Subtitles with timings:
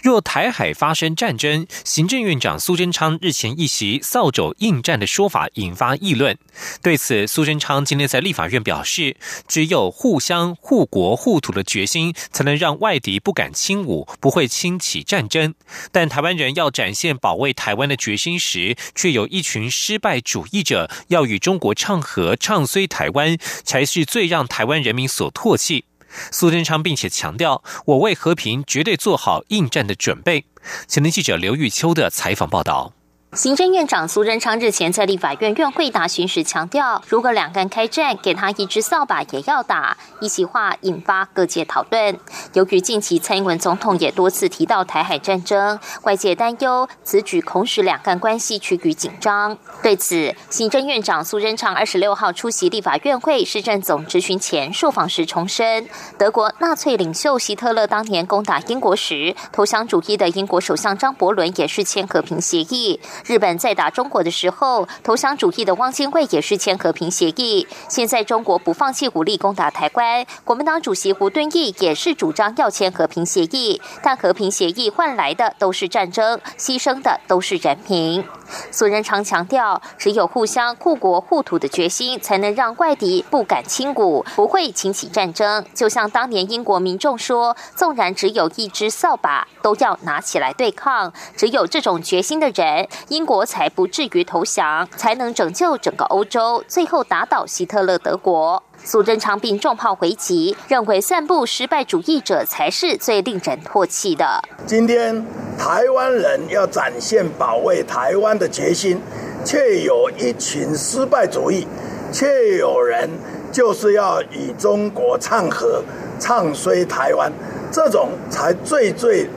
[0.00, 6.36] 若台海发生战争，行政院长苏贞昌日前一袭扫帚应战的说法引发议论。
[6.82, 15.54] 对此，苏贞昌今天在立法院表示，只有互相护国护土的决心，才能让外敌不敢轻武，不会轻启战争。
[15.90, 25.84] 但台湾人要展现保卫台湾的决心时，却有一群失败主义者要与中国唱和，唱衰台湾，才是最让台湾人民所唾弃。
[26.30, 30.46] 苏贞昌并且强调，我为和平绝对做好应战的准备。
[30.86, 32.92] 前天记者刘玉秋的采访报道。
[33.34, 39.96] 行政院长苏贞昌日前在立法院院会答询时强调，如果两岸开战，给他一支扫把也要打。
[40.20, 42.20] 一席话引发各界讨论。
[42.52, 49.56] 由于近期蔡英文总统也多次提到台海战争，外界担忧此举恐使两岸关系趋于紧张。
[49.82, 63.00] 对此，行政院长苏贞昌二十六号出席立法院会市政总质询前受访时重申，德国纳粹领袖希特勒当年攻打英国时，投降主义的英国首相张伯伦也是签和平协议。
[63.24, 67.66] 日本在打中国的时候，投降主义的汪精卫也是签和平协议。
[67.88, 78.24] 现在中国不放弃武力攻打台湾，国民党主席胡敦义也是主张要签和平协议，但和平协议换来的都是战争，牺牲的都是人民。
[78.70, 85.64] 苏仁昌强调，只有互相护国护土的决心，才能让外敌不敢轻鼓，不会轻起战争。
[85.74, 91.12] 就像当年英国民众说，纵然只有一只扫把，都要拿起来对抗。
[91.36, 98.62] 只有这种决心的人，英国才不至于投降，才能拯救整个欧洲，最后打倒希特勒德国。
[98.84, 104.42] 苏贞昌并重炮回击，认为散布失败主义者才是最令人唾弃的。
[104.66, 105.24] 今天
[105.56, 109.00] 台湾人要展现保卫台湾的决心，
[109.44, 111.66] 却有一群失败主义，
[112.12, 113.08] 却有人
[113.52, 115.84] 就是要与中国唱和，
[116.18, 117.32] 唱衰台湾，
[117.70, 119.28] 这种才最最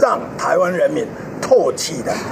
[0.00, 1.04] 让台湾人民。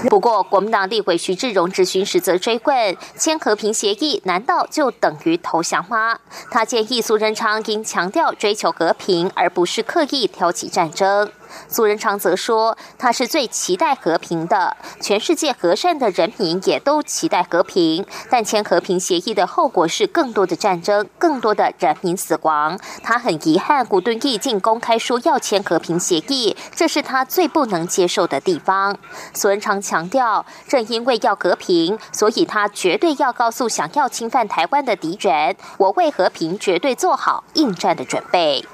[0.09, 6.19] 不过，国民党立委徐志荣质询时则追问：签和平协议难道就等于投降吗？
[6.51, 11.31] 他建议苏贞昌应强调追求和平，而不是刻意挑起战争。
[11.69, 18.05] 苏仁昌则说，他是最期待和平的，全世界和善的人民也都期待和平。
[18.31, 22.79] 但签和平协议的后果是更多的战争，更多的人民死亡。
[23.03, 28.97] 他很遗憾，古顿义竟公开说要签和平协议，这是他最不能接受的地方。
[29.35, 38.65] 苏仁昌强调，正因为要和平，所以他绝对要告诉想要侵犯台湾的敌人，我为和平绝对做好应战的准备。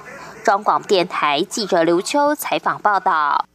[0.49, 3.47] 中广电台记者刘秋采访报道。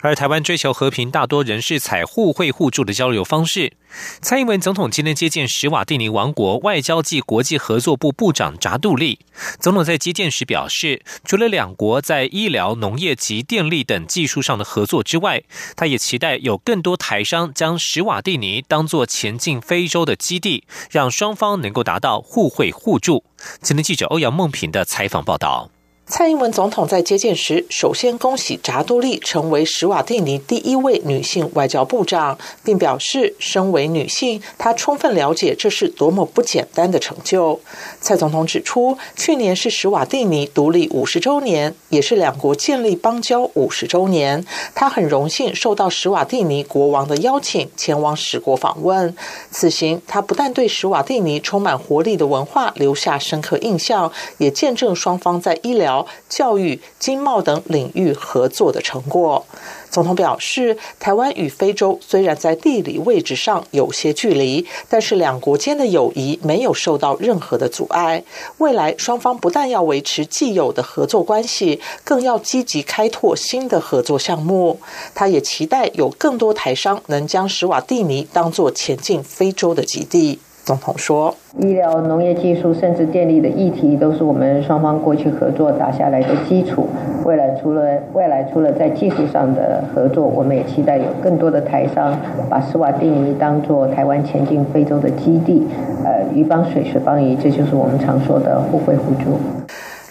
[0.00, 3.74] 而台湾追求和平，大多人是采互惠互助的交流方式。
[4.20, 9.20] 蔡英文总统今天接见史瓦蒂尼王国外交暨国际合作部部长扎杜利。
[9.60, 15.44] 总统在接见时表示，除了两国在医疗、农业及电力等技术上的合作之外，
[15.76, 23.22] 他也期待有更多台商将史瓦蒂尼当作前进非洲的基地，让双方能够达到互惠互助。
[23.60, 25.70] 今天记者欧阳梦平的采访报道。
[26.14, 37.58] 蔡英文总统在接见时，首先恭喜扎杜利成为史瓦蒂尼第一位女性外交部长，并表示，身为女性，她充分了解这是多么不简单的成就。
[38.02, 44.44] 蔡总统指出，去年是史瓦蒂尼独立五十周年，也是两国建立邦交五十周年。
[44.74, 49.16] 他很荣幸受到史瓦蒂尼国王的邀请，前往史国访问。
[49.50, 56.01] 此行，他不但对史瓦蒂尼充满活力的文化留下深刻印象，也见证双方在医疗。
[56.28, 59.44] 教育、经贸等领域合作的成果。
[59.90, 68.24] 总统表示，台湾与非洲虽然在地理位置上有些距离，但是两国间的友谊没有受到任何的阻碍。
[68.56, 74.80] 未来双方不但要维持既有的合作关系，更要积极开拓新的合作项目。
[75.14, 80.38] 他也期待有更多台商能将史瓦蒂尼当作前进非洲的基地。
[80.64, 86.86] 总统说：“医疗、农业技术，甚至电力的议题，都是我们双方过去合作打下来的基础。
[87.24, 87.82] 未来除了
[88.14, 92.16] 未来除了在技术上的合作，我们也期待有更多的台商
[92.48, 95.66] 把斯瓦蒂尼当做台湾前进非洲的基地。
[96.04, 99.36] 呃，鱼帮水，水帮鱼，这就是我们常说的互惠互助。”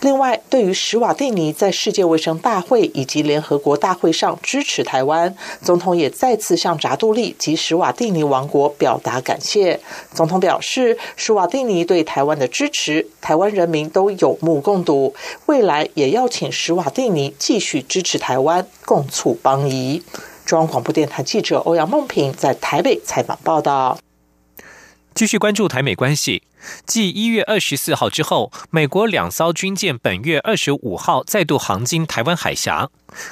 [0.01, 9.79] 另外，对于史瓦蒂尼在世界卫生大会以及联合国大会上支持台湾，总统也再次向扎杜利及史瓦蒂尼王国表达感谢。
[10.11, 15.13] 总统表示，史瓦蒂尼对台湾的支持，台湾人民都有目共睹，
[15.45, 20.01] 未来也要请史瓦蒂尼继续支持台湾，共促邦谊。
[20.43, 23.99] 中央广播电台记者欧阳梦平在台北采访报道。
[25.13, 26.41] 继续关注台美关系。
[26.85, 32.89] 继一月二十四号之后，美国两艘军舰本月二十五号再度航经台湾海峡。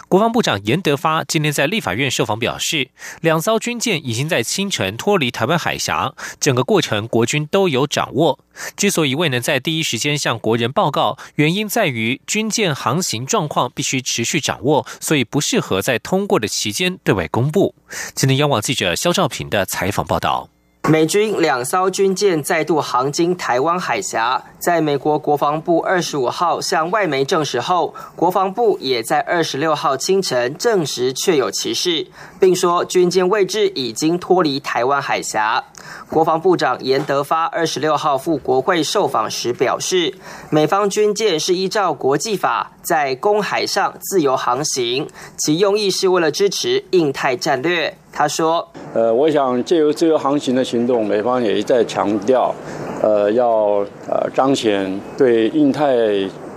[0.10, 2.90] 国防部长严德发今天在立法院受访表示，
[3.22, 8.40] 两艘军舰已经在清晨脱离台湾海峡，整个过程国军都有掌握。
[8.76, 17.74] 之所以未能在第一时间向国人报告，原因在于军舰航行状况必须持续掌握，所以不适合在通过的期间对外公布。
[18.14, 20.50] 今天央广记者肖兆平的采访报道。
[20.88, 32.08] 美军两艘军舰再度航经台湾海峡，在美国国防部二十五号向外媒证实后，国防部也在二十六号清晨证实确有其事，
[32.40, 35.64] 并说军舰位置已经脱离台湾海峡。
[36.10, 40.16] 国防部长严德发二十六号赴国会受访时表示，
[40.50, 47.96] 美方军舰是依照国际法在公海上自由航行，其用意是为了支持印太战略。
[48.12, 52.54] 他说：“呃，我想借由自由航行的行动，美方也一再强调，
[53.02, 55.96] 呃，要呃彰显对印太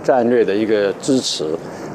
[0.03, 1.45] 战略的一个支持，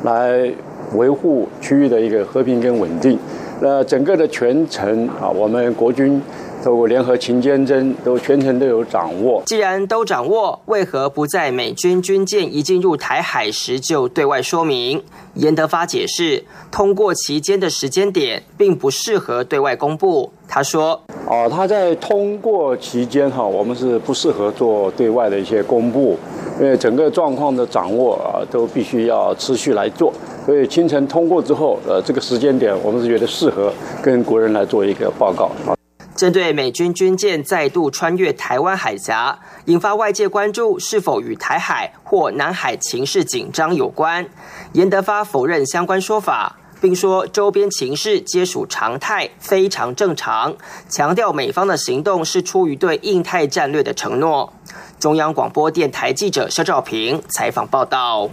[0.04, 0.50] 来
[0.94, 3.18] 维护区域的一个和平跟稳定。
[3.60, 6.20] 那整个的全程啊，我们国军。”
[6.68, 9.42] 都联合勤监侦，都全程都有掌握。
[9.46, 15.02] 既然都掌握，为何不在美军军舰一进入台海时就对外说明？
[15.32, 20.30] 严德发解释，通过期间的时间点并不适合对外公布。
[20.46, 26.18] 他说：“哦，他在通过期间哈，我们是不适合做对外的一些公布，
[26.60, 30.12] 因为整个状况的掌握啊，都必须要持续来做。
[30.44, 33.72] 所以清晨通过之后，呃，这个时间点我们是觉得适合
[34.02, 35.72] 跟国人来做一个报告啊。”
[36.18, 44.28] 针对美军军舰再度穿越台湾海峡，引发外界关注，是否与台海或南海情势紧张有关？
[44.72, 50.56] 严德发否认相关说法，并说周边情势皆属常态，非常正常，
[50.88, 54.52] 强调美方的行动是出于对印太战略的承诺。
[54.98, 58.28] 中央广播电台记者肖照平采访报道。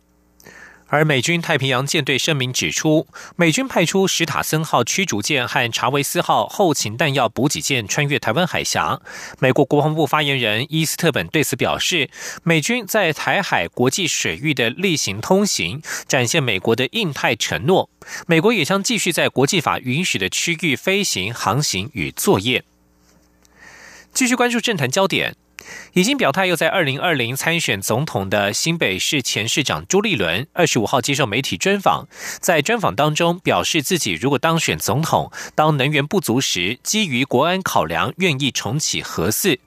[0.95, 3.05] 而美军太平洋舰队声明指出，
[3.35, 9.01] 美军派出史塔森号驱逐舰和查韦斯号后勤弹药补给舰穿越台湾海峡。
[9.39, 12.09] 美国国防部发言人伊斯特本对此表示，
[12.43, 17.89] 美军在台海国际水域的例行通行，展现美国的印太承诺。
[18.25, 22.63] 美国也将继续在国际法允许的区域飞行、航行与作业。
[24.13, 25.35] 继续关注政坛焦点。
[25.93, 32.07] 已经表态又在二零二零参选总统的新北市前市长朱立伦，二十五号接受媒体专访，
[32.39, 39.59] 在专访当中表示自己如果当选总统，当能源不足时，基于国安考量，愿意重启核四。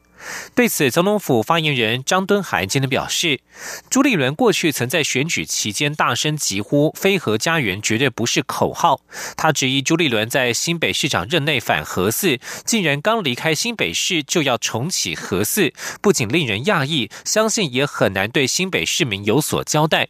[0.55, 3.41] 对此，总统府发言人张敦涵今天表示，
[3.89, 9.01] 朱立伦过去曾在选举期间大声疾呼“非核家园”绝对不是口号。
[9.37, 15.73] 他质疑朱立伦在新北市长任内反核四，竟然刚离开新北市就要重启核四，
[16.03, 20.09] 不仅令人讶异，相信也很难对新北市民有所交代。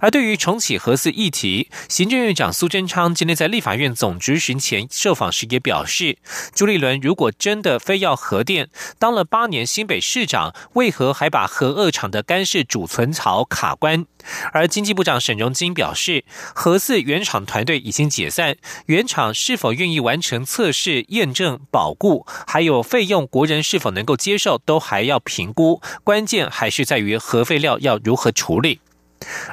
[0.00, 6.18] 而对于重启核四议题，行政院长苏贞昌今天在立法院总执行前受访时也表示，
[6.54, 8.68] 朱立伦如果真的非要核电，
[8.98, 14.06] 当了八年新北市长，为何还把核二厂的干式储存槽卡关？
[14.52, 18.56] 而经济部长沈荣金表示，核四原厂团队已经解散，
[18.86, 28.80] 原厂是否愿意完成测试、验证、保固，还有费用，国人是否能够接受，都还要评估，关键还是在于核废料要如何处理。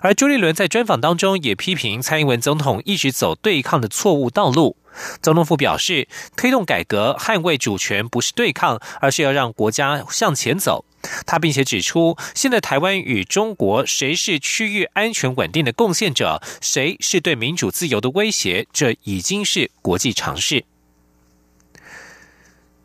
[0.02, 4.78] 而朱立伦在专访当中也批评蔡英文总统一直走对抗的错误道路。
[5.22, 10.86] 总统府表示，推动改革、捍卫主权不是对抗，而是要让国家向前走。
[11.26, 20.64] 他并且指出，现在台湾与中国谁是区域安全稳定的贡献者，谁是对民主自由的威胁，这已经是国际常识。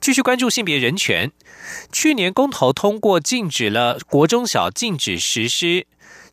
[0.00, 1.30] 继续关注性别人权，
[1.92, 5.86] 去年公投通过禁止了国中小禁止实施。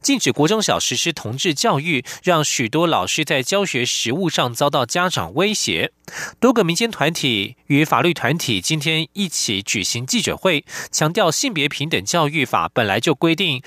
[0.05, 5.91] 禁止国中小实施同志教育，让许多老师在教学实务上遭到家长威胁。
[6.39, 13.63] 多个民间团体与法律团体今天一起举行记者会，强调性别平等教育法本来就规定，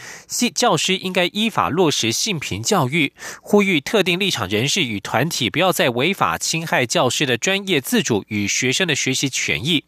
[0.55, 9.83] 教师应该依法落实性平教育，呼吁特定立场人士与团体不要再违法侵害教师的专业自主与学生的学习权益。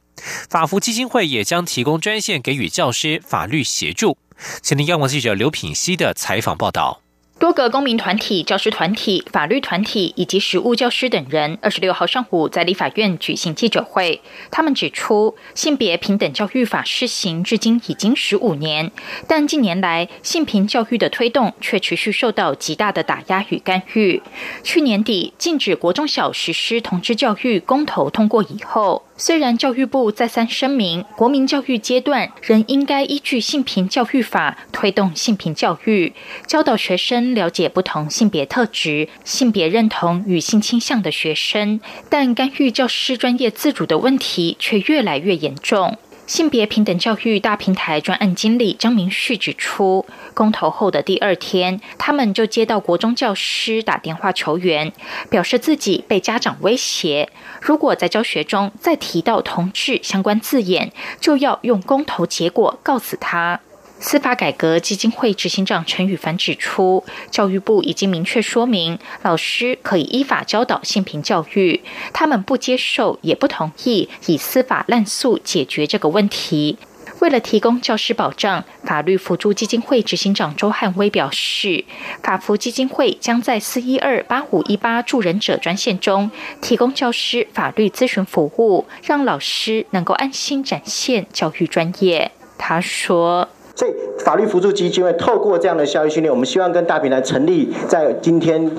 [0.51, 4.19] 法服基金会也将提供专线给予教师法律协助。
[4.63, 7.01] 前天，央广记者刘品熙的采访报道。
[7.39, 14.21] 多个公民团体、教师团体、法律团体以及实务教师等人，二十六号上午在立法院举行记者会。
[14.51, 18.93] 他们指出，性别平等教育法施行至今已经十五年，
[19.27, 24.23] 但近年来性平教育的推动却持续受到极大的打压与干预。
[24.63, 29.03] 去年底禁止国中小实施同志教育公投通过以后。
[29.21, 36.15] 虽然教育部再三声明，国民教育阶段仍应该依据性平教育法推动性平教育，
[36.47, 45.99] 教导学生了解不同性别特质、性别认同与性倾向的学生，但干预教师专业自主的问题却越来越严重。
[46.31, 54.93] 性别平等教育大平台专案经理张明旭指出，公投后的第二天，他们就接到国中教师打电话求援，
[55.29, 57.29] 表示自己被家长威胁，
[57.61, 63.59] 如果在教学中再提到同志相关字眼，就要用公投结果告死他。
[64.03, 71.83] 司法改革基金会执行长陈宇凡指出，教育部已经明确说明，老师可以依法教导性平教育，
[72.15, 76.79] 他们不接受也不同意以司法滥诉解决这个问题。
[77.21, 81.85] 为了提供教师保障，法律辅助基金会执行长周汉威表示，
[82.23, 86.31] 法服基金会将在四一二八五一八助人者专线中
[86.63, 92.33] 提供教师法律咨询服务，让老师能够安心展现教育专业。
[92.57, 93.47] 他说。
[93.75, 98.71] 所以，法律辅助基金会透过这样的教育训练，我们希望跟大平台成立在今天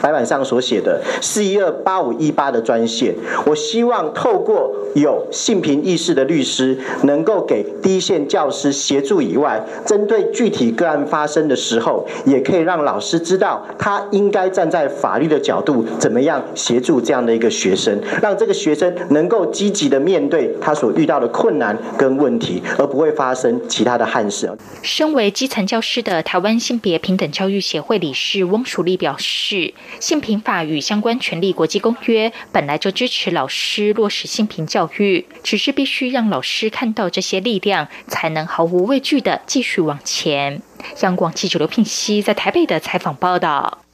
[0.00, 3.14] 白板上所写的四一二八五一八的专线。
[3.46, 24.50] 我希望透过有性平意识的律师，能够给第一线教师协助以外，针对具体个案发生的时候，也可以让老师知道他应该站在法律的角度，怎么样协助这样的一个学生，让这个学生能够积极的面对他所遇到的困难跟问题，而不会发生其他的憾事。
[24.82, 40.62] 身为基层教师的台湾性别平等教育协会理事翁淑丽表示，性平法与相关权利国际公约本来就支持老师落实性平教育，只是必须让老师看到这些力量，才能毫无畏惧的继续往前。
[41.02, 43.84] 央广记者刘聘熙在台北的采访报道。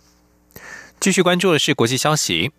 [0.98, 2.52] 继续关注的是国际消息。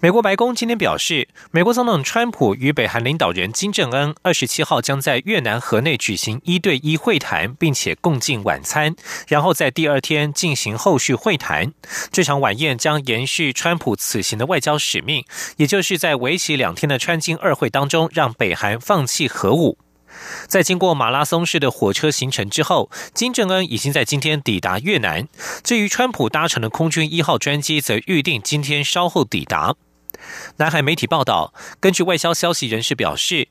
[0.00, 8.94] 美国白宫今天表示，美国总统川普与北韩领导人金正恩二十七号将在越南河内举行一对一会谈，并且共进晚餐，
[9.28, 11.72] 然后在第二天进行后续会谈。
[12.12, 15.24] 这场晚宴将延续川普此行的外交使命，
[15.56, 19.78] 也就是在为期两天的川金二会当中，让北韩放弃核武。
[20.46, 25.28] 在经过马拉松式的火车行程之后，金正恩已经在今天抵达越南。
[25.62, 29.74] 至于川普搭乘的空军一号专机，则预定今天稍后抵达。
[30.56, 33.48] 南海媒体报道，根据外交消息人士表示，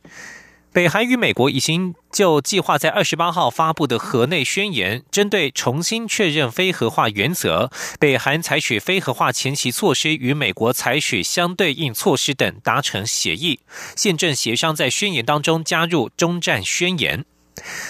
[0.73, 13.59] 北韩与美国已经就计划在二十八号发布的河内宣言，针对重新确认非核化原则、北韩采取非核化前期措施与美国采取相对应措施等达成协议，
[13.95, 17.23] 现正协商在宣言当中加入中战宣言。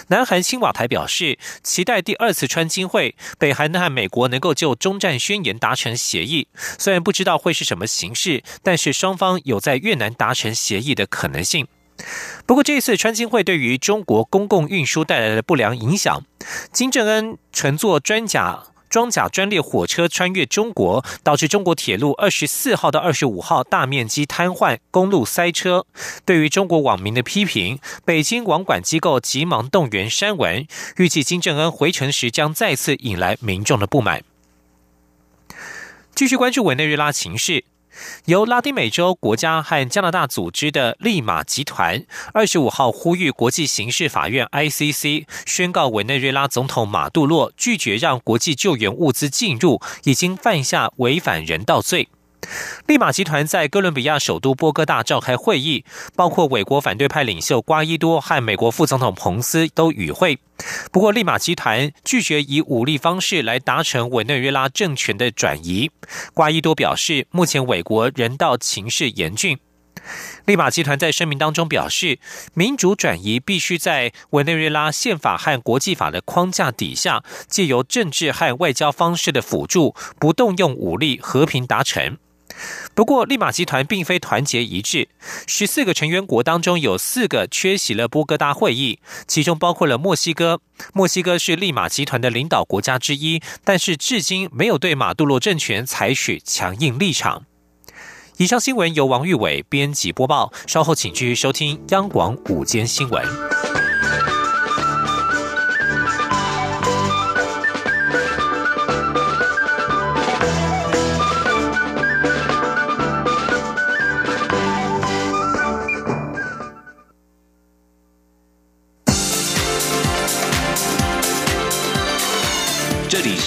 [0.09, 6.49] 南韩青瓦台表示，期待第二次川金会，北韩和美国能够就中战宣言达成协议。
[6.77, 11.65] 虽然不知道会是什么形式，但是双方有在越南达成协议的可能性。
[12.45, 16.23] 不过，这一次川金会对于中国公共运输带来的不良影响。
[16.71, 18.63] 金正恩乘坐专甲。
[18.89, 25.88] 装甲专列火车穿越中国，导致中国铁路二十四号到二十五号大面积瘫痪，公路塞车。
[26.25, 34.23] 对于中国网民的批评，北京网管机构急忙动员删文，预计金正恩回城时将再次引来民众的不满。
[36.13, 37.65] 继续关注委内瑞拉情势。
[38.25, 52.10] 由拉丁美洲国家和加拿大组织的利马集团，二十五号呼吁国际刑事法院 （ICC） 宣告委内瑞拉总统马杜洛拒绝让国际救援物资进入，已经犯下违反人道罪。
[52.88, 55.85] 利马集团在哥伦比亚首都波哥大召开会议，
[56.15, 60.39] 包括美国反对派领袖瓜伊多和美国副总统彭斯都与会。
[60.91, 65.89] 不过，利马集团拒绝以武力方式来达成委内瑞拉政权的转移。
[66.33, 69.57] 瓜伊多表示，目前美国人道情势严峻。
[70.45, 72.19] 利马集团在声明当中表示，
[72.53, 82.17] 民主转移必须在委内瑞拉宪法和国际法的框架底下，借由政治和外交方式的辅助，不动用武力，和平达成。
[82.93, 85.10] 不过，利马集团并非团结一致。
[85.48, 90.62] 十四个成员国当中有四个缺席了波哥大会议，其中包括了墨西哥。
[90.93, 97.45] 墨西哥是利马集团的领导国家之一，但是至今没有对马杜罗政权采取强硬立场。
[98.38, 100.51] 以上新闻由王玉伟编辑播报。
[100.65, 103.24] 稍后请继续收听央广午间新闻。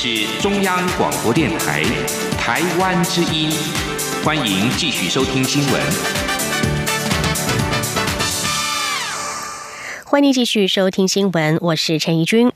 [0.09, 1.83] 是中央广播电台
[2.39, 3.51] 台湾之音，
[4.25, 5.83] 欢迎继续收听新闻。
[10.05, 12.53] 欢迎继续收听新闻，我是陈怡君。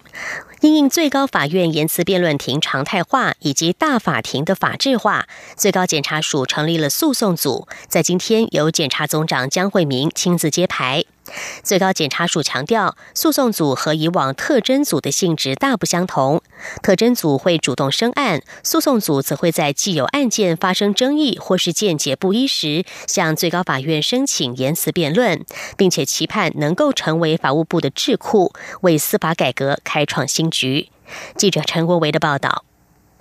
[0.60, 5.26] 因应最高法院言辞辩论庭常态化以及大法庭的法制化，
[5.56, 11.04] 最高检察署成立了诉讼组，在今天由检察总长江惠民亲自揭牌。
[11.62, 16.42] 最高检察署强调，诉讼组和以往特侦组的性质大不相同。
[16.82, 25.44] 特侦组会主动升案，诉讼组则会在既有案件发生争议或是见解不一时，向最高法院申请言辞辩论，
[25.76, 30.88] 并且期盼能够成为法务部的智库，为司法改革开创新局。
[31.36, 32.64] 记者陈国维的报道。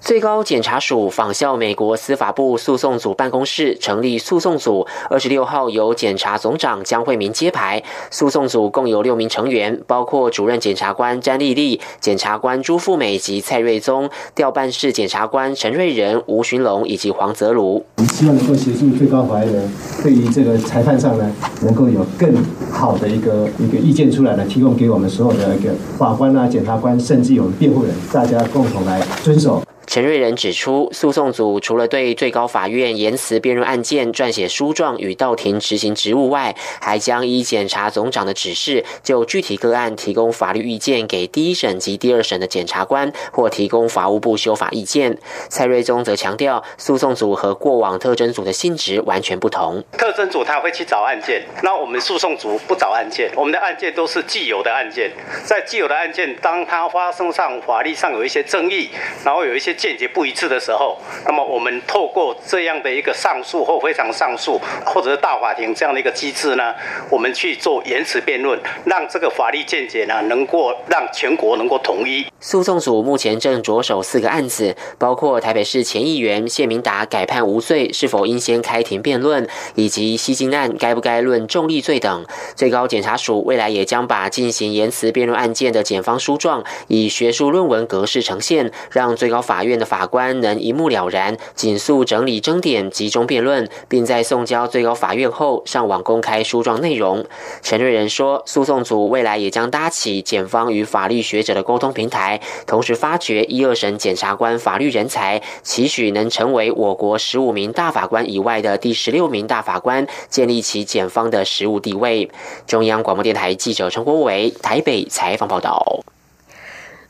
[0.02, 7.84] 最高检察署仿效美国司法部诉讼组办公室成立诉讼组，二十六号由检察总长江惠民揭牌。
[8.10, 17.86] 诉讼组共有六名成员，包括主任检察官詹丽丽、检察官朱富美及蔡瑞宗、调办室检察官陈瑞仁、吴寻龙以及黄泽如。
[17.98, 22.34] 我们希望能够协助最高法院呢，对于这个裁判上呢，能够有更
[22.72, 29.62] 好的一个一个意见出来呢，提供给我们所有的一个法官啊、检察官，甚至有辩护人，大家共同来遵守。
[29.90, 45.18] 陈瑞仁指出，诉讼组除了对最高法院言辞辩论案件撰写书状与到庭执行职务外，还将依检察总长的指示，就具体个案提供法律意见给第一审及第二审的检察官，或提供法务部修法意见。
[45.48, 49.84] 蔡瑞宗则强调，诉讼组和过往特征组的性质完全不同。
[49.94, 55.12] 特征组他会去找案件，那我们诉讼组不找案件，我们的案件都是既有的案件。
[55.44, 58.88] 在既有的案件，当它发生上法律上有一些争议，
[59.26, 59.76] 然后有一些。
[59.80, 66.76] 见解不一致的时候，那么我们透过这样的一个上诉或非常上诉，或者是大法庭这样的一个机制呢，
[67.10, 72.26] 我们去做言辞辩论，让这个法律见解呢，能够让全国能够统一。
[72.42, 82.26] 诉讼组目前正着手四个案子，包括台北市前议员谢明达改判无罪，是否应先开庭辩论，以及西京案该不该论重力罪等。
[82.56, 89.69] 最高检察署未来也将把进行言辞辩论案件的检方书状，以学术论文格式呈现，让最高法院。
[89.70, 97.26] 院的法官能一目了然、紧速整理争点、集中辩论，并在送交最高法院后上网公开书状内容。
[97.62, 112.30] 陈瑞仁说，诉讼组未来也将搭起检方与法律学者的沟通平台，同时发掘一二审检察官法律人才，期许能成为我国十五名大法官以外的第十六名大法官，建立起检方的实务地位。
[112.66, 116.02] 中央广播电台记者陈国伟台北采访报道。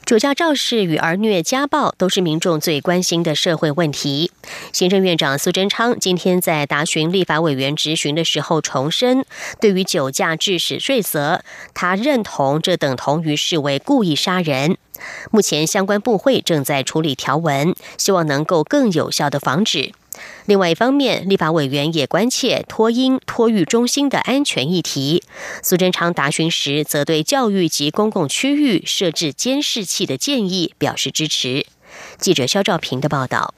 [0.10, 4.32] 酒驾肇事与儿虐家暴都是民众最关心的社会问题。
[4.74, 9.24] 行政院长苏贞昌今天在答询立法委员质询的时候重申，
[9.62, 11.43] 对于酒驾致死罪责，
[11.76, 14.80] 他认同这等同于视为故意杀人。
[15.30, 19.91] 目前相关部会正在处理条文，希望能够更有效的防止。
[20.45, 25.23] 另外一方面，立法委员也关切托婴托育中心的安全议题。
[25.62, 31.65] 苏贞昌答询时，则对教育及公共区域设置监视器的建议表示支持。
[32.17, 33.53] 记者肖兆平的报道：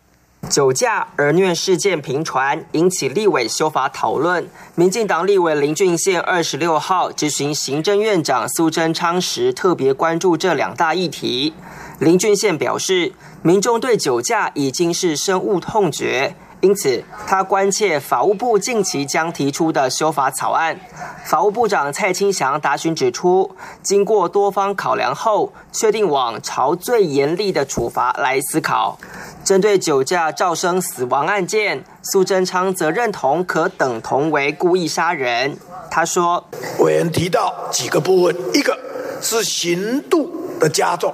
[0.50, 4.50] 酒驾儿虐事件频传，引起立委修法讨论。
[4.76, 11.54] 民进党立委林俊宪二十六号执行行政院长苏贞昌时，特别关注这两大议题。
[12.00, 16.36] 林俊宪表示，民众对酒驾已经是深恶痛绝。
[16.62, 20.80] 因此，他关切法务部近期将提出的修法草案。
[21.26, 23.50] 法务部长蔡清祥答询指出，
[23.82, 29.00] 经过多方考量后，确定往朝最严厉的处罚来思考。
[29.43, 35.58] 针对酒驾造成死亡案件，苏贞昌则认同可等同为故意杀人。
[35.89, 36.47] 他说
[36.78, 38.78] ：“委员提到几个部分，一个
[39.19, 41.12] 是刑度的加重，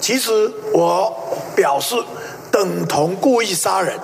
[0.00, 0.30] 其实
[0.72, 1.12] 我
[1.56, 1.96] 表示
[2.52, 3.98] 等同故意杀人。”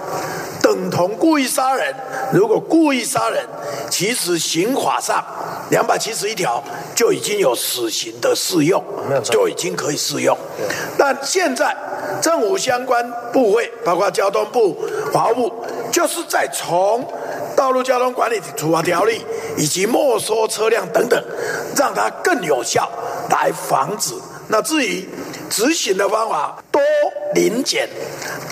[1.00, 1.94] 等同故意杀人，
[2.30, 3.42] 如果故意杀人，
[3.88, 5.24] 其实刑法上
[5.70, 6.62] 两百七十一条
[6.94, 8.84] 就已经有死刑的适用，
[9.24, 10.36] 就已经可以适用。
[10.98, 11.74] 但现在
[12.20, 14.76] 政府相关部会，包括交通部、
[15.10, 17.02] 法务部，就是在从
[17.56, 19.24] 道路交通管理处罚条例
[19.56, 21.18] 以及没收车辆等等，
[21.74, 22.86] 让它更有效
[23.30, 24.12] 来防止。
[24.48, 25.08] 那至于
[25.48, 26.82] 执行的方法，多
[27.34, 27.88] 临检，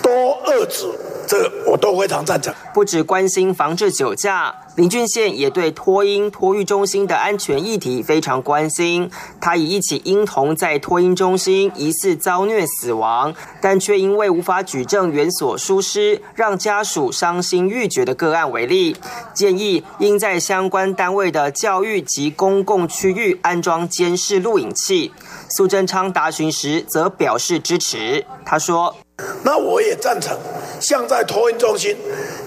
[0.01, 0.11] 多
[0.45, 0.87] 遏制。
[1.29, 2.51] 这我都非常赞成。
[2.73, 9.11] 不止关心防治酒驾，林俊宪也对托婴托育中心的安全议题非常关心。
[9.39, 18.95] 他以一起婴童在托婴中心疑似遭虐死亡，但却因为无法举证园所疏失，让家属伤心欲绝的个案为例，
[19.31, 25.11] 建议应在相关单位的教育及公共区域安装监视录影器。
[25.49, 28.95] 苏贞昌答询时则表示支持，他说。
[29.43, 30.37] 那我也赞成，
[30.79, 31.95] 像在托运中心，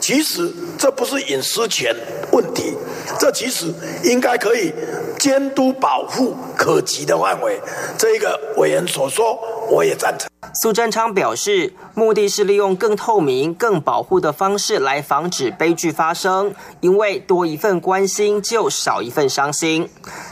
[0.00, 1.94] 其实这不是隐私权
[2.32, 2.74] 问题，
[3.18, 3.72] 这其实
[4.04, 4.72] 应该可以
[5.18, 7.60] 监督保护可及的范围。
[7.96, 9.38] 这个委员所说，
[9.70, 10.28] 我也赞成。
[10.54, 19.88] 苏贞昌表示，目的是利用更透明、更保护的方式来防止悲剧发生，因为多一份关心就少一份伤心。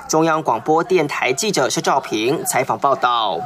[0.08, 3.40] 中央广播电台记者施兆平采访报道。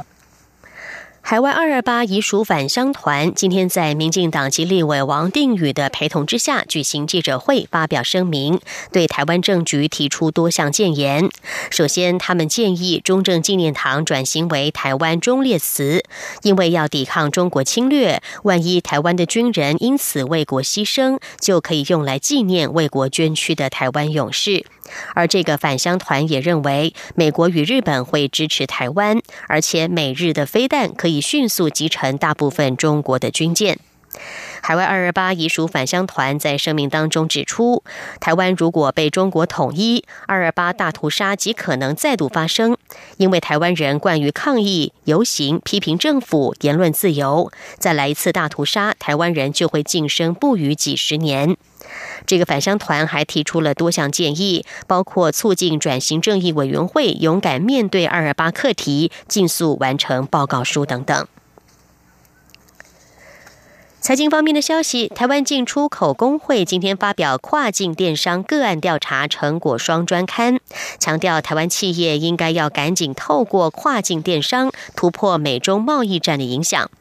[1.27, 8.59] 海外二二八遗属返乡团今天在民进党籍立委王定宇的陪同之下举行记者会，发表声明，
[8.91, 11.27] 对台湾政局提出多项建言。
[11.71, 16.03] 首先，他们建议中正纪念堂转型为台湾忠烈祠，
[16.43, 24.67] 因为要抵抗中国侵略，万一台湾的军人因此为国牺牲，就可以用来纪念为国捐躯的台湾勇士。
[25.15, 33.79] 而这个返乡团也认为，美国与日本会支持台湾，而且美日的飞弹可以迅速击沉大部分中国的军舰。
[34.61, 37.83] 海外二二八遗属返乡团在声明当中指出，
[38.21, 42.77] 台湾如果被中国统一，二二八大屠杀极可能再度发生，
[43.17, 51.57] 因为台湾人惯于抗议、游行、批评政府、言论自由，再来一次大屠杀，台湾人就会晋升不逾几十年。
[52.25, 61.27] 这个返乡团还提出了多项建议，包括促进转型正义委员会勇敢面对二二八课题，尽速完成报告书等等。
[64.01, 70.59] 财经方面的消息，台湾进出口工会今天发表跨境电商个案调查成果双专刊，
[70.99, 76.91] 强调台湾企业应该要赶紧透过跨境电商突破美中贸易战的影响。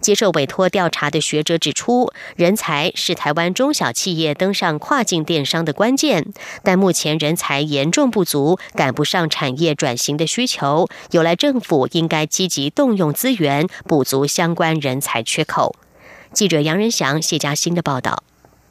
[0.00, 6.26] 接受委托调查的学者指出，人才是台湾中小企业登上跨境电商的关键，
[6.62, 10.88] 但目前人才严重不足，赶不上产业转型的需求。
[11.10, 15.74] 有赖政府应该积极动用资源，补足相关人才缺口。
[16.32, 18.22] 记者杨仁祥、谢嘉欣的报道。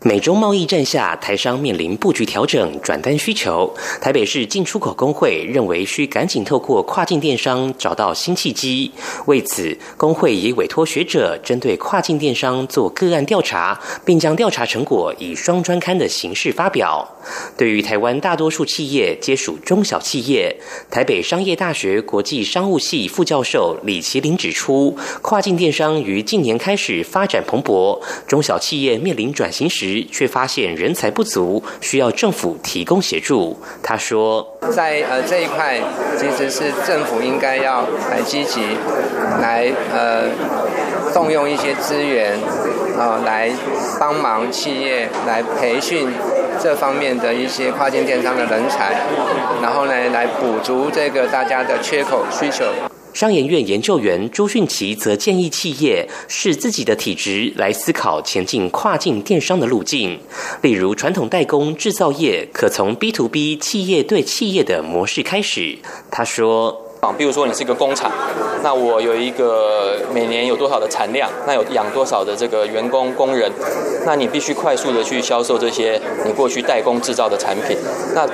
[0.08, 3.76] 美中贸易战下，台商面临布局调整、转单需求。
[4.00, 8.90] 台北市进出口工会认为，需赶紧透过跨境电商找到新契机。
[9.26, 17.06] 为此，工会已委托学者针对跨境电商做个案调查，并将调查成果以双专刊的形式发表。
[17.58, 20.56] 对于台湾大多数企业皆属中小企业，
[20.90, 29.97] 台北商业大学国际商务系副教授李麒麟指出，跨境电商于近年开始发展蓬勃，中小企业面临转型时。
[30.12, 33.58] 却发现人才不足，需要政府提供协助。
[33.82, 35.80] 他说，在呃这一块，
[36.18, 37.82] 其实是政府应该要
[38.12, 38.62] 来积极
[39.42, 40.26] 来呃
[41.14, 42.38] 动用一些资源
[42.98, 43.52] 啊，来
[44.00, 46.10] 帮忙企业来培训
[46.62, 48.96] 这方面的一些跨境电商的人才，
[49.62, 52.66] 然后呢来补足这个大家的缺口需求。
[53.18, 60.20] 商研院研究员朱迅奇则建议企业视自己的体质来思考前进跨境电商的路径，
[60.62, 65.80] 例如传统代工制造业可从 B to B 企业对企业的模式开始。
[66.12, 66.87] 他说。
[67.16, 68.12] 比如说你是一个工厂，
[68.64, 73.52] 那我有一个每年有多少的产量，那有养多少的这个员工工人，
[74.06, 77.78] 那你必须快速的去销售这些你过去代工制造的产品。
[78.16, 78.28] 那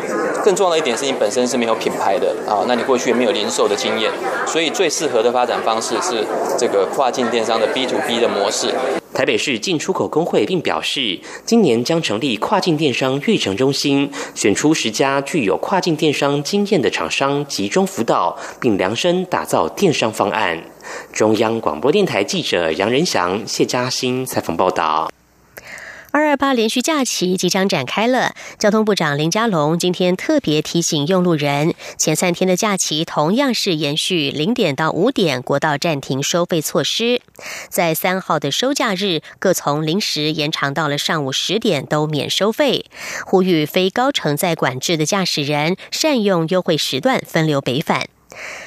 [0.44, 4.12] 更重要的一点是你本身是没有品牌的啊，那你过去也没有零售的经验，
[4.46, 6.26] 所以最适合的发展方式是
[6.58, 8.74] 这个跨境电商的 B to B 的模式。
[9.14, 20.62] 台北市进出口工会并表示，今年将成立跨境电商育成中心，选出十家具有跨境电商经验的厂商，集中辅导，并量身打造电商方案。
[21.12, 25.10] 中央广播电台记者杨仁祥、谢嘉欣采访报道。
[26.14, 37.20] 二二八连续假期即将展开了，交通部长林佳龙今天特别提醒用路人，前三天的假期同样是延续零点到五点国道暂停收费措施，
[37.68, 42.86] 在三号的收假日各从零时延长到了上午十点都免收费，
[43.26, 48.13] 呼吁非高承载管制的驾驶人善用优惠时段分流北返。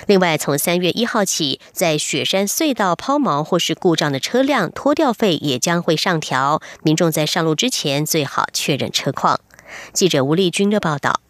[0.07, 9.41] 另外，从三月一号起，在雪山隧道抛锚或是故障的车辆拖吊费也将会上调，民众在上路之前最好确认车况。
[9.93, 11.21] 记者吴丽君的报道。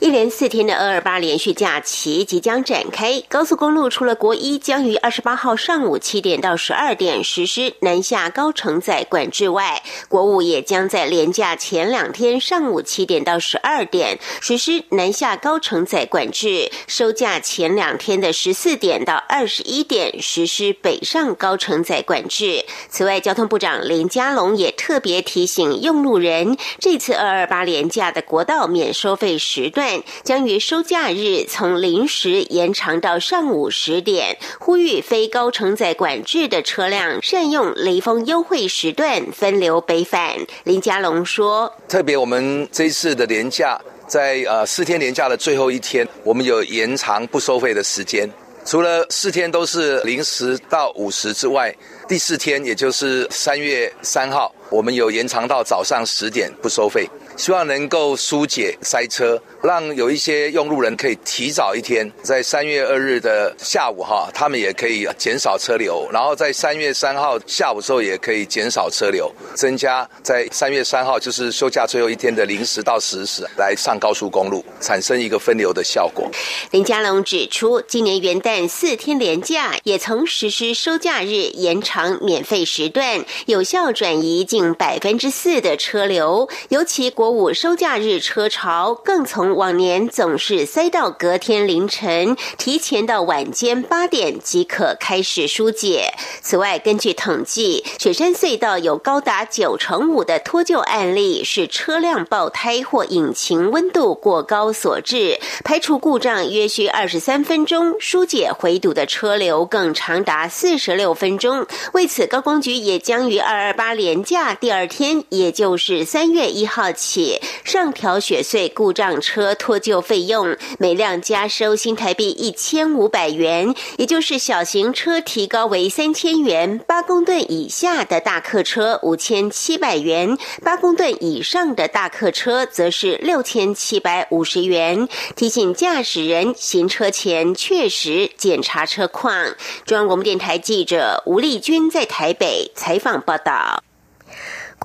[0.00, 22.64] 一连四天的二二八连续假期即将展开，高速公路除了国一将于二十八号上午七点到十二点实施南下高承载管制外，国五也将在连假前两天上午七点到十二点实施南下高承载管制，收假前两天的十四点到二十一点实施北上高承载管制。
[22.88, 29.83] 此外，交通部长林佳龙也特别提醒用路人，这次二二八连假的国道免收费时段。
[30.22, 40.36] 将于收假日从零时延长到上午十点，呼吁非高承载管制的车辆善用雷锋优惠时段分流北返。
[40.64, 48.30] 林佳龙说：“特别我们这一次的年假，在呃四天年假的最后一天，我们有延长不收费的时间。
[48.66, 51.74] 除了四天都是零时到五十之外，
[52.08, 76.30] 第四天也就是三月三号，我们有延长到早上十点不收费。”希望能够疏解塞车，让有一些用路人可以提早一天，在三月二日的下午哈，他们也可以减少车流，然后在三月三号下午时候也可以减少车流，增加在三月三号就是休假最后一天的零时到十时来上高速公路，产生一个分流的效果。
[76.70, 87.23] 林佳龙指出，今年元旦四天连假也曾实施收假日延长免费时段，有效转移近百分之四的车流，尤其国。
[87.24, 96.12] 国五收假日车潮更从往年总是塞到隔天凌晨，提前到晚间八点即可开始疏解。
[96.42, 111.66] 此外，根据统计，雪山隧道有高达九成五的脱臼案例是车辆爆胎或引擎温度过高所致，排除故障约需二十三分钟，疏解回堵的车流更长达四十六分钟。
[111.94, 117.40] 为此，高工局也将于二二八连假第二天，也就是三月一号起起。
[117.62, 135.08] 上调雪隧故障车脱臼费用，每辆加收新台币一千五百元，也就是小型车提高为三千元，八公吨以下的大客车五千七百元，八公吨以上的大客车则是六千七百五十元。
[135.36, 139.54] 提醒驾驶人行车前确实检查车况。
[139.86, 143.82] 中央广播电台记者吴丽君在台北采访报道。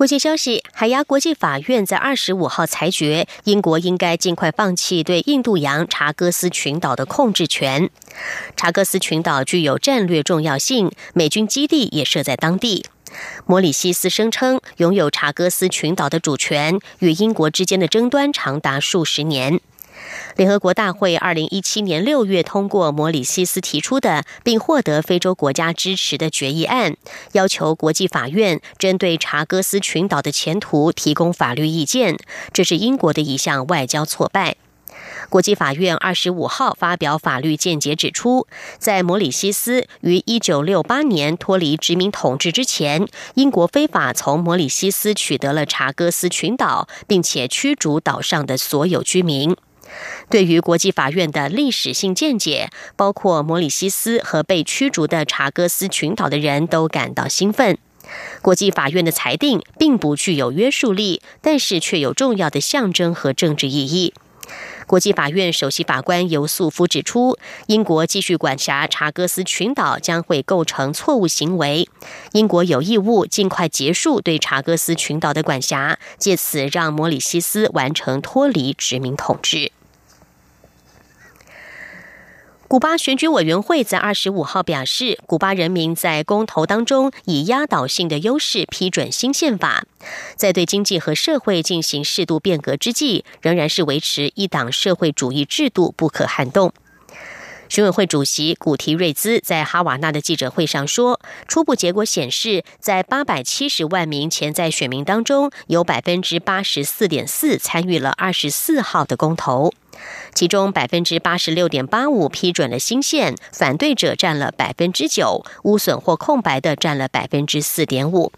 [0.00, 7.90] 国际消息：海牙国际法院在二十五号裁决，英国应该尽快放弃对印度洋查戈斯群岛的控制权。
[8.56, 12.86] 查戈斯群岛具有战略重要性，美军基地也设在当地。
[13.44, 19.60] 摩里西斯声称拥有查戈斯群岛的主权，与英国之间的争端长达数十年。
[20.36, 26.96] 联合国大会二零一七年六月通过摩里西斯提出的，并获得非洲国家支持的决议案，
[27.32, 32.16] 要求国际法院针对查戈斯群岛的前途提供法律意见。
[32.52, 34.56] 这是英国的一项外交挫败。
[35.28, 38.46] 国际法院二十五号发表法律见解，指出，
[38.78, 49.56] 在摩里西斯于一九六八年脱离殖民统治之前，英国非法从摩里西斯取得了查戈斯群岛，并且驱逐岛上的所有居民。
[50.30, 57.76] 对于国际法院的历史性见解，包括摩里西斯和被驱逐的查戈斯群岛的人都感到兴奋。
[58.40, 64.14] 国际法院的裁定并不具有约束力，但是却有重要的象征和政治意义。
[64.86, 71.88] 国际法院首席法官尤素夫指出，英国继续管辖查戈斯群岛将会构成错误行为。
[72.32, 79.70] 英国有义务尽快结束对查戈斯群岛的管辖，借此让摩里西斯完成脱离殖民统治。
[82.70, 89.84] 古巴选举委员会在二十五号表示，古巴人民在公投当中以压倒性的优势批准新宪法，
[90.36, 96.72] 在对经济和社会进行适度变革之际，仍然是维持一党社会主义制度不可撼动。
[97.68, 109.74] 选委会主席古提瑞兹在哈瓦那的记者会上说，初步结果显示，在八百七十万名潜在选民当中，有百分之八十四点四参与了二十四号的公投。
[110.34, 118.32] 其中百分之八十六点八五批准了新宪，反对者占了百分之九，污损或空白的占了百分之四点五。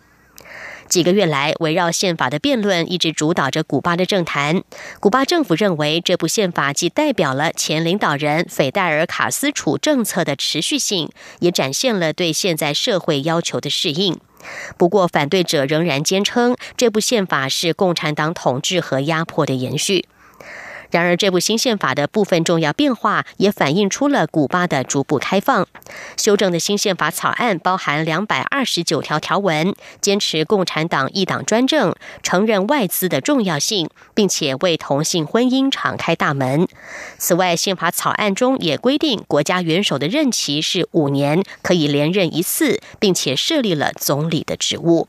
[0.89, 4.63] 几个月来，围绕宪法的辩论一直主导着古巴的政坛。
[5.01, 14.19] 古巴政府认为，这部宪法既代表了前领导人斐戴尔·卡斯楚政策的持续性，也展现了对现在社会要求的适应。
[14.77, 20.05] 不过，反对者仍然坚称，这部宪法是共产党统治和压迫的延续。
[20.93, 25.67] 然而，这部新宪法的部分重要变化也反映出了古巴的逐步开放。
[26.19, 36.69] 修正的新宪法草案包含两百二十九条条文，坚持共产党一党专政，承认外资的重要性，并且为同性婚姻敞开大门。
[37.17, 45.09] 此外，宪法草案中也规定，国家元首的任期是五年，可以连任一次，并且设立了总理的职务。